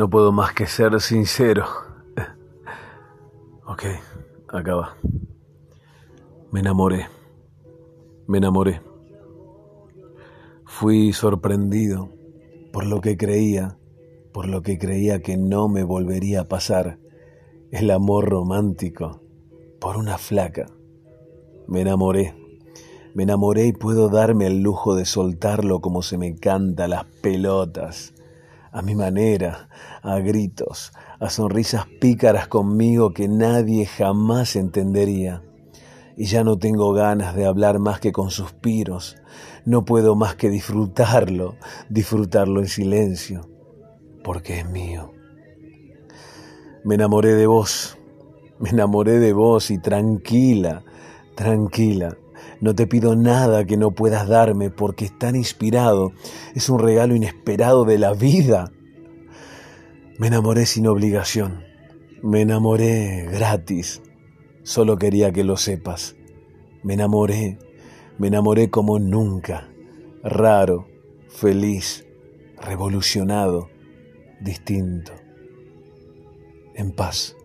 [0.00, 1.66] No puedo más que ser sincero.
[3.66, 3.82] Ok,
[4.48, 4.96] acaba.
[6.50, 7.06] Me enamoré.
[8.26, 8.80] Me enamoré.
[10.64, 12.08] Fui sorprendido
[12.72, 13.76] por lo que creía,
[14.32, 16.98] por lo que creía que no me volvería a pasar.
[17.70, 19.20] El amor romántico
[19.82, 20.64] por una flaca.
[21.68, 22.34] Me enamoré.
[23.12, 28.14] Me enamoré y puedo darme el lujo de soltarlo como se me canta las pelotas
[28.72, 29.68] a mi manera,
[30.02, 35.42] a gritos, a sonrisas pícaras conmigo que nadie jamás entendería.
[36.16, 39.16] Y ya no tengo ganas de hablar más que con suspiros,
[39.64, 41.56] no puedo más que disfrutarlo,
[41.88, 43.48] disfrutarlo en silencio,
[44.22, 45.12] porque es mío.
[46.84, 47.98] Me enamoré de vos,
[48.58, 50.82] me enamoré de vos y tranquila,
[51.34, 52.16] tranquila,
[52.60, 56.12] no te pido nada que no puedas darme porque es tan inspirado.
[56.54, 58.72] Es un regalo inesperado de la vida.
[60.18, 61.64] Me enamoré sin obligación.
[62.22, 64.02] Me enamoré gratis.
[64.62, 66.16] Solo quería que lo sepas.
[66.82, 67.58] Me enamoré.
[68.18, 69.68] Me enamoré como nunca.
[70.22, 70.86] Raro,
[71.28, 72.06] feliz,
[72.60, 73.70] revolucionado,
[74.42, 75.12] distinto.
[76.74, 77.36] En paz.